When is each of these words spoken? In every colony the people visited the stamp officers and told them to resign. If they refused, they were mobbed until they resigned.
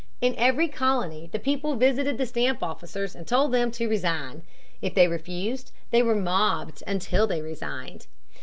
In 0.19 0.33
every 0.35 0.67
colony 0.67 1.29
the 1.31 1.37
people 1.37 1.75
visited 1.75 2.17
the 2.17 2.25
stamp 2.25 2.63
officers 2.63 3.13
and 3.15 3.27
told 3.27 3.51
them 3.51 3.69
to 3.73 3.85
resign. 3.87 4.41
If 4.81 4.95
they 4.95 5.07
refused, 5.07 5.71
they 5.91 6.01
were 6.01 6.15
mobbed 6.15 6.81
until 6.87 7.27
they 7.27 7.43
resigned. 7.43 8.07